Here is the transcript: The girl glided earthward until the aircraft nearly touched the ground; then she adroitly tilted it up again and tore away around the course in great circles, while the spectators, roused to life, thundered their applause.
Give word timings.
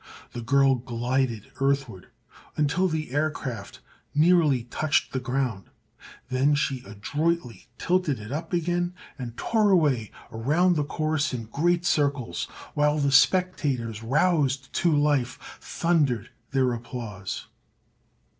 The 0.31 0.41
girl 0.41 0.73
glided 0.73 1.51
earthward 1.57 2.07
until 2.57 2.87
the 2.87 3.11
aircraft 3.11 3.81
nearly 4.15 4.63
touched 4.63 5.13
the 5.13 5.19
ground; 5.19 5.65
then 6.29 6.55
she 6.55 6.81
adroitly 6.87 7.67
tilted 7.77 8.19
it 8.19 8.31
up 8.31 8.51
again 8.51 8.95
and 9.19 9.37
tore 9.37 9.69
away 9.69 10.09
around 10.31 10.75
the 10.75 10.83
course 10.83 11.35
in 11.35 11.43
great 11.43 11.85
circles, 11.85 12.45
while 12.73 12.97
the 12.97 13.11
spectators, 13.11 14.01
roused 14.01 14.73
to 14.73 14.91
life, 14.91 15.37
thundered 15.61 16.31
their 16.49 16.73
applause. 16.73 17.45